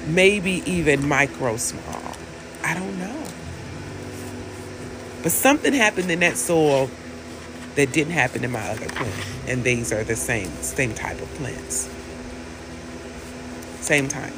Maybe 0.07 0.63
even 0.67 1.07
micro 1.07 1.57
small. 1.57 2.13
I 2.63 2.75
don't 2.75 2.99
know. 2.99 3.25
But 5.23 5.33
something 5.33 5.73
happened 5.75 6.11
in 6.11 6.21
that 6.21 6.37
soil 6.37 6.89
that 7.77 7.93
didn't 7.93 8.13
happen 8.13 8.45
in 8.45 8.51
my 8.51 8.69
other 8.69 8.89
plant. 8.89 9.15
And 9.47 9.65
these 9.65 9.93
are 9.93 10.05
the 10.05 10.17
same 10.17 10.51
same 10.63 10.95
type 10.95 11.21
of 11.21 11.29
plants. 11.35 11.89
Same 13.81 14.09
type. 14.09 14.33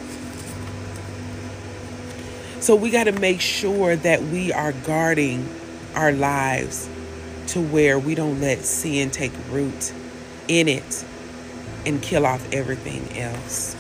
So 2.61 2.77
we 2.77 2.91
got 2.91 3.05
to 3.05 3.13
make 3.13 3.41
sure 3.41 3.97
that 3.97 4.23
we 4.23 4.53
are 4.53 4.73
guarding 4.73 5.49
our 5.95 6.13
lives 6.13 6.89
to 7.49 7.61
where 7.61 7.99
we 7.99 8.15
don't 8.15 8.41
let 8.41 8.61
sin 8.61 9.11
take 9.11 9.33
root 9.51 9.93
in 10.49 10.69
it 10.69 11.05
and 11.85 12.01
kill 12.01 12.25
off 12.25 12.53
everything 12.53 13.19
else. 13.19 13.77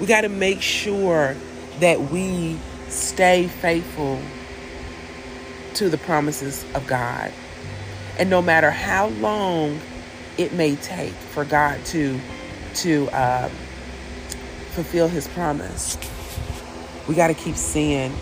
We 0.00 0.06
got 0.06 0.22
to 0.22 0.28
make 0.28 0.62
sure 0.62 1.36
that 1.80 2.00
we 2.00 2.58
stay 2.88 3.48
faithful 3.48 4.20
to 5.74 5.88
the 5.88 5.98
promises 5.98 6.64
of 6.74 6.86
God. 6.86 7.32
And 8.22 8.30
no 8.30 8.40
matter 8.40 8.70
how 8.70 9.08
long 9.08 9.80
it 10.38 10.52
may 10.52 10.76
take 10.76 11.10
for 11.10 11.44
God 11.44 11.84
to 11.86 12.20
to 12.74 13.08
uh, 13.10 13.48
fulfill 14.70 15.08
His 15.08 15.26
promise, 15.26 15.98
we 17.08 17.16
got 17.16 17.26
to 17.26 17.34
keep 17.34 17.56
sin 17.56 18.12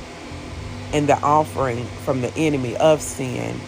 and 0.95 1.07
the 1.07 1.21
offering 1.21 1.85
from 2.07 2.23
the 2.23 2.35
enemy 2.35 2.78
of 2.78 3.02
sin 3.02 3.61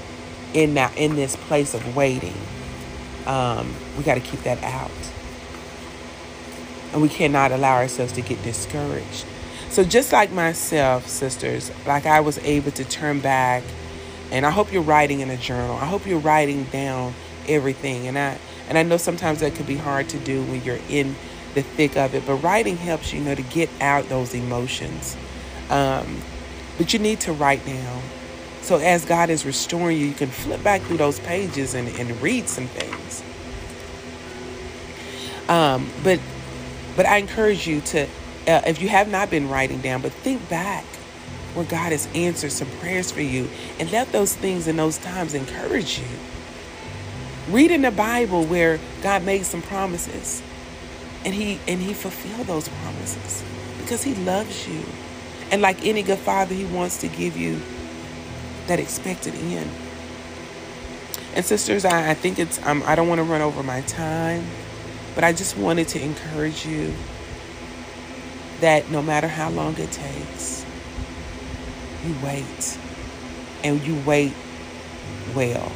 in 0.54 0.72
that 0.72 0.96
in 0.96 1.16
this 1.16 1.36
place 1.36 1.74
of 1.74 1.94
waiting. 1.94 2.32
Um, 3.26 3.74
we 3.98 4.02
got 4.02 4.14
to 4.14 4.22
keep 4.22 4.40
that 4.44 4.64
out, 4.64 4.90
and 6.94 7.02
we 7.02 7.10
cannot 7.10 7.52
allow 7.52 7.74
ourselves 7.76 8.14
to 8.14 8.22
get 8.22 8.42
discouraged. 8.42 9.26
So 9.68 9.84
just 9.84 10.14
like 10.14 10.32
myself, 10.32 11.08
sisters, 11.08 11.70
like 11.86 12.06
I 12.06 12.20
was 12.20 12.38
able 12.38 12.70
to 12.70 12.86
turn 12.86 13.20
back, 13.20 13.62
and 14.32 14.46
I 14.46 14.50
hope 14.50 14.72
you're 14.72 14.82
writing 14.82 15.20
in 15.20 15.30
a 15.30 15.36
journal. 15.36 15.76
I 15.76 15.84
hope 15.84 16.06
you're 16.06 16.18
writing 16.18 16.64
down 16.64 17.14
everything, 17.46 18.08
and 18.08 18.18
I 18.18 18.38
and 18.68 18.78
I 18.78 18.82
know 18.82 18.96
sometimes 18.96 19.40
that 19.40 19.54
could 19.54 19.66
be 19.66 19.76
hard 19.76 20.08
to 20.08 20.18
do 20.18 20.42
when 20.44 20.64
you're 20.64 20.80
in 20.88 21.14
the 21.54 21.62
thick 21.62 21.96
of 21.98 22.14
it, 22.14 22.24
but 22.26 22.36
writing 22.36 22.78
helps 22.78 23.12
you 23.12 23.20
know 23.20 23.34
to 23.34 23.42
get 23.42 23.68
out 23.80 24.08
those 24.08 24.34
emotions. 24.34 25.16
Um, 25.68 26.22
but 26.78 26.92
you 26.94 26.98
need 26.98 27.20
to 27.20 27.32
write 27.32 27.64
down. 27.66 28.02
So 28.62 28.78
as 28.78 29.04
God 29.04 29.28
is 29.28 29.44
restoring 29.44 29.98
you, 29.98 30.07
you 30.07 30.14
can 30.14 30.28
flip 30.28 30.62
back 30.62 30.80
through 30.83 30.96
those 30.96 31.18
pages 31.20 31.74
and, 31.74 31.88
and 31.88 32.20
read 32.22 32.48
some 32.48 32.68
things. 32.68 33.22
Um, 35.48 35.90
but 36.02 36.18
but 36.96 37.04
I 37.04 37.18
encourage 37.18 37.66
you 37.66 37.80
to, 37.83 38.04
uh, 38.04 38.62
if 38.66 38.80
you 38.80 38.88
have 38.88 39.09
not 39.09 39.30
been 39.30 39.48
writing 39.48 39.80
down, 39.80 40.00
but 40.00 40.12
think 40.12 40.48
back 40.48 40.85
where 41.54 41.64
God 41.66 41.92
has 41.92 42.08
answered 42.14 42.52
some 42.52 42.68
prayers 42.80 43.10
for 43.12 43.22
you, 43.22 43.48
and 43.78 43.90
let 43.92 44.12
those 44.12 44.34
things 44.34 44.68
in 44.68 44.76
those 44.76 44.98
times 44.98 45.34
encourage 45.34 45.98
you. 45.98 46.06
Read 47.50 47.70
in 47.70 47.82
the 47.82 47.90
Bible 47.90 48.44
where 48.44 48.78
God 49.02 49.24
made 49.24 49.44
some 49.44 49.62
promises, 49.62 50.42
and 51.24 51.34
He 51.34 51.60
and 51.68 51.80
He 51.80 51.94
fulfilled 51.94 52.46
those 52.46 52.68
promises 52.68 53.44
because 53.78 54.02
He 54.02 54.14
loves 54.14 54.68
you. 54.68 54.82
And 55.50 55.60
like 55.60 55.84
any 55.84 56.02
good 56.02 56.18
father, 56.18 56.54
he 56.54 56.64
wants 56.64 56.98
to 57.02 57.08
give 57.08 57.36
you 57.36 57.60
that 58.68 58.80
expected 58.80 59.34
end. 59.34 59.70
And 61.34 61.44
sisters, 61.44 61.84
I, 61.84 62.10
I 62.10 62.14
think 62.14 62.38
it's, 62.38 62.64
um, 62.66 62.82
I 62.86 62.94
don't 62.94 63.08
want 63.08 63.18
to 63.18 63.24
run 63.24 63.42
over 63.42 63.62
my 63.62 63.82
time, 63.82 64.46
but 65.14 65.24
I 65.24 65.32
just 65.32 65.56
wanted 65.58 65.88
to 65.88 66.02
encourage 66.02 66.66
you 66.66 66.94
that 68.60 68.90
no 68.90 69.02
matter 69.02 69.28
how 69.28 69.50
long 69.50 69.76
it 69.78 69.92
takes, 69.92 70.64
you 72.04 72.14
wait. 72.24 72.78
And 73.64 73.82
you 73.86 74.00
wait 74.04 74.34
well. 75.34 75.72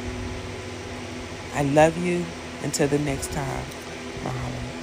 I 1.53 1.63
love 1.63 1.97
you. 1.97 2.25
Until 2.63 2.87
the 2.87 2.99
next 2.99 3.31
time, 3.31 3.63
Mahalo. 4.23 4.76